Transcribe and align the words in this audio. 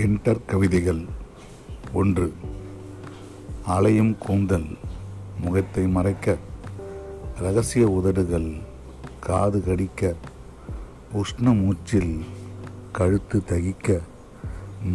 Enter 0.00 0.44
கவிதைகள். 0.46 1.04
ஒன்று 1.92 2.32
அலையும் 3.66 4.18
கூந்தல் 4.18 4.66
முகத்தை 5.40 5.88
மறைக்க 5.88 6.36
ரகசிய 7.38 7.88
உதடுகள் 7.88 8.50
காது 9.20 9.64
கடிக்க 9.64 10.14
உஷ்ண 11.12 11.54
மூச்சில் 11.60 12.24
கழுத்து 12.92 13.42
தகிக்க 13.46 14.00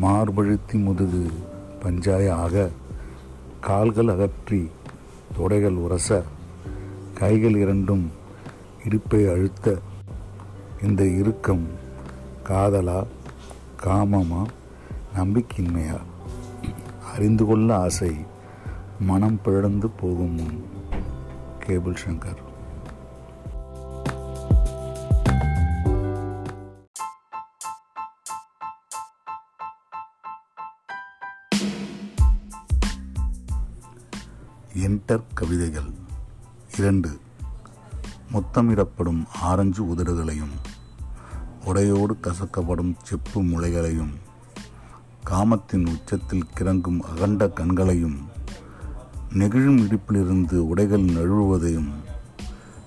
மார்பழுத்தி 0.00 0.78
முதுகு 0.78 1.30
பஞ்சாய 1.82 2.30
ஆக 2.34 2.68
கால்கள் 3.60 4.08
அகற்றி 4.08 4.70
தொடைகள் 5.38 5.76
உரச 5.76 6.22
கைகள் 7.14 7.56
இரண்டும் 7.56 8.12
இடுப்பை 8.84 9.30
அழுத்த 9.30 9.78
இந்த 10.82 11.06
இறுக்கம் 11.06 11.66
காதலா 12.44 13.04
காமமா? 13.82 14.42
நம்பிக்கையின்மையா? 15.16 16.00
அறிந்து 17.12 17.44
கொள்ள 17.44 17.78
ஆசை 17.78 18.26
மனம் 19.00 19.42
பிழந்து 19.42 19.90
போகும் 19.90 20.34
முன். 20.34 20.64
கேபிள் 21.58 21.96
சங்கர். 22.04 22.50
என்டர் 34.74 35.22
கவிதைகள். 35.34 35.90
இரண்டு. 36.78 37.20
முத்தமிடப்படும் 38.32 39.24
ஆரஞ்சு 39.40 39.84
உதடுகளையும் 39.84 40.54
உடையோடு 41.64 42.16
கசக்கப்படும் 42.22 42.94
செப்பு 43.02 43.42
முளைகளையும். 43.42 44.30
காமத்தின் 45.24 45.86
உச்சத்தில் 45.86 46.48
கிறங்கும் 46.56 47.00
அகண்ட 47.00 47.48
கண்களையும் 47.48 48.28
நெகிழும் 49.32 49.78
இடுப்பிலிருந்து 49.78 50.54
உடைகள் 50.54 51.04
நழுவுவதையும் 51.04 51.90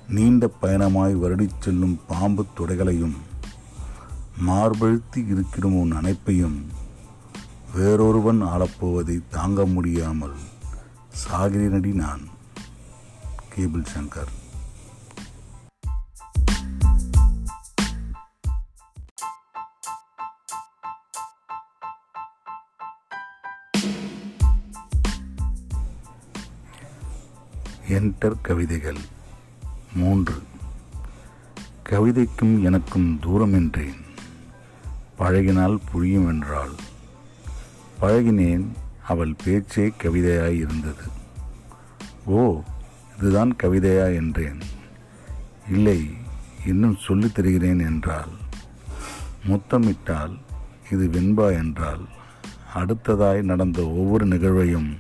நீண்ட 0.10 0.50
பயணமாய் 0.62 1.20
வருடிச் 1.20 1.60
செல்லும் 1.60 2.00
பாம்பு 2.08 2.46
துடைகளையும் 2.54 3.16
மார்பழுத்தி 4.38 5.26
இருக்கிடும் 5.26 5.80
உன் 5.80 5.94
அணைப்பையும் 5.94 6.66
வேறொருவன் 7.76 8.44
ஆளப்போவதை 8.44 9.22
தாங்க 9.30 9.66
முடியாமல் 9.66 10.36
சாகிறேனடி 11.28 11.94
நான். 11.94 12.22
கேபிள் 13.50 13.84
சங்கர். 13.98 14.45
என்டர் 27.90 28.42
கவிதைகள். 28.42 28.98
மூன்று. 29.94 30.34
கவிதைக்கும் 31.90 32.64
எனக்கும் 32.64 33.20
தூரம் 33.22 33.54
என்றேன். 33.54 34.04
பழகினால் 35.20 35.80
புரியும் 35.92 36.28
என்றாள். 36.28 36.72
பழகினேன் 38.02 38.66
அவள் 39.08 39.36
பேச்சே 39.44 39.92
கவிதையாய் 40.04 40.56
இருந்தது. 40.56 41.04
ஓ 42.26 42.62
இதுதான் 43.20 43.56
கவிதையா 43.64 44.16
என்றேன். 44.16 44.60
இல்லை 45.72 46.10
இன்னும் 46.66 46.98
சொல்லித் 47.00 47.36
தருகிறேன் 47.36 47.80
என்றால் 47.80 48.30
முத்தமிட்டால் 49.48 50.38
இது 50.92 51.08
வெண்பா 51.08 51.52
என்றால் 51.52 52.08
அடுத்ததாய் 52.76 53.42
நடந்த 53.42 53.82
ஒவ்வொரு 53.88 54.26
நிகழ்வையும் 54.26 54.98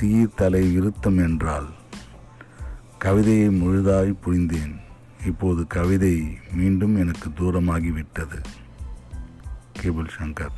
சீர்தலை 0.00 0.72
இருத்தம் 0.72 1.18
என்றால் 1.18 1.68
கவிதையை 3.02 3.48
முழுதாய் 3.48 4.20
புரிந்தேன். 4.20 4.80
இப்போது 5.26 5.66
கவிதை 5.66 6.38
மீண்டும் 6.52 6.96
எனக்கு 6.96 7.28
தூரமாகிவிட்டது. 7.28 8.42
கேபிள் 9.72 10.10
சங்கர். 10.18 10.56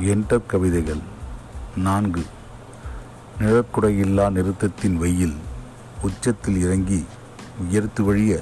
என்டர் 0.00 0.46
கவிதைகள் 0.46 1.00
நான்கு. 1.76 2.22
நிழற்குடையில்லா 3.38 4.30
நிறுத்தத்தின் 4.30 4.96
வெயில் 4.96 5.36
உச்சத்தில் 6.02 6.60
இறங்கி 6.60 7.04
உயர்த்து 7.68 8.04
வழிய 8.04 8.40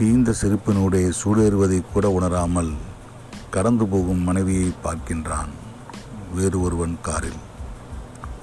பீந்த 0.00 0.34
செருப்பினூடே 0.42 1.12
சூடேறுவதை 1.24 1.82
கூட 1.92 2.08
உணராமல் 2.08 2.74
கடந்து 3.50 3.86
போகும் 3.86 4.18
மனைவியை 4.18 4.74
பார்க்கின்றான் 4.84 5.48
வேறு 6.34 6.60
ஒருவன் 6.60 6.98
காரில். 7.02 7.38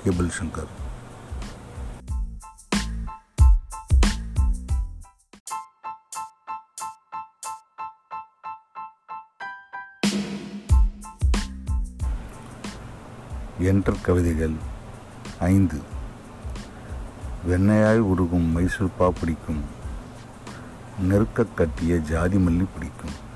கேபிள் 0.04 0.30
சங்கர். 0.40 0.72
என்டர் 13.60 14.02
கவிதைகள் 14.02 14.54
ஐந்து. 15.40 15.82
வெண்ணையாய் 17.50 17.98
உருகும் 17.98 18.58
மைசூர்பா 18.58 19.10
பிடிக்கும் 19.10 19.82
நெருக்க 21.02 21.46
கட்டிய 21.46 21.98
ஜாதி 21.98 22.38
மல்லி 22.38 22.66
பிடிக்கும். 22.74 23.32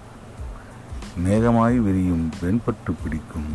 மேகமாய் 1.25 1.77
விரியும் 1.77 2.31
வெண்பட்டு 2.41 2.93
பிடிக்கும். 3.03 3.45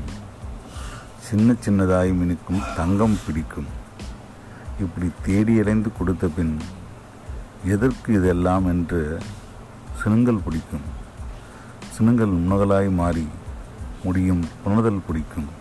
சின்ன 1.21 1.53
சின்னதாய் 1.53 2.13
மினுக்கும் 2.13 2.75
தங்கம் 2.77 3.19
பிடிக்கும். 3.27 3.67
இப்படி 4.81 5.11
தேடி 5.25 5.59
அடைந்து 5.59 5.93
கொடுத்த 5.93 6.29
பின் 6.29 6.59
எதற்கு 7.65 8.13
இதெல்லாம் 8.13 8.67
என்று 8.67 9.19
சினுங்கள் 10.03 10.41
பிடிக்கும். 10.45 11.01
சினுங்கள் 11.91 12.29
முனகலாய் 12.29 12.93
மாறி 12.93 13.29
முடியும் 14.05 14.45
புணர்தல் 14.65 15.01
பிடிக்கும். 15.07 15.61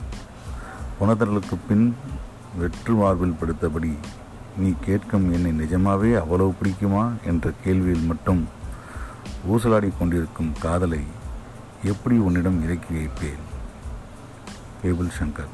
புணர்தலுக்கு 1.00 1.58
பின் 1.68 1.96
வெற்று 2.58 2.94
மார்பில் 2.94 3.36
படுத்தபடி 3.42 3.96
நீ 4.58 4.74
கேட்கும் 4.86 5.34
என்னை 5.34 5.66
நிஜமாவே 5.66 6.20
அவ்வளவு 6.20 6.54
பிடிக்குமா 6.64 7.14
என்ற 7.26 7.52
கேள்வியில் 7.66 8.06
மட்டும் 8.06 8.48
ஊசலாடி 9.52 9.92
கொண்டிருக்கும் 9.98 10.54
காதலை 10.60 11.00
எப்படி 11.84 12.18
உன்னிடம் 12.18 12.64
இறக்கி 12.64 12.94
வைப்பேன்? 12.94 13.50
கேபிள் 14.82 15.08
சங்கர் 15.20 15.50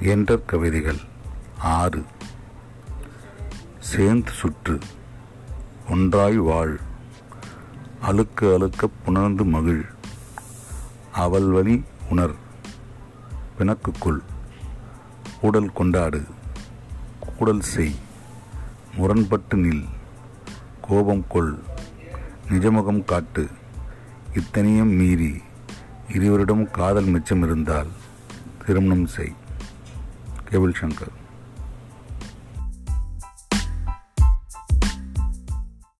என்ற 0.00 0.38
கவிதைகள் 0.38 0.98
ஆறு. 1.58 2.04
சேர்ந்து 3.78 4.32
சுற்று. 4.32 4.78
ஒன்றாய் 5.90 6.36
வாழ். 6.36 6.78
அழுக்க 8.00 8.54
அழுக்க 8.54 8.88
புணர்ந்து 9.04 9.44
மகிழ். 9.44 9.84
அவள் 11.12 11.46
வழி 11.46 11.84
உணர். 12.10 12.34
பிணக்குக்குள் 13.58 14.18
கூடல் 15.40 15.72
கொண்டாடு. 15.72 16.26
கூடல் 17.20 17.60
செய். 17.60 17.94
முரண்பட்டு 18.96 19.56
நில். 19.56 19.84
கோபம் 20.80 21.26
கொள். 21.28 21.58
நிஜமுகம் 22.48 23.04
காட்டு. 23.04 23.48
இத்தனையும் 24.34 24.92
மீறி. 24.92 25.42
இருவரிடம் 26.08 26.70
காதல் 26.70 27.04
மிச்சம் 27.04 27.42
இருந்தால் 27.42 27.86
திருமணம் 28.66 29.06
செய். 29.06 29.32
கேபிள் 30.44 30.74
சங்கர். 30.80 31.27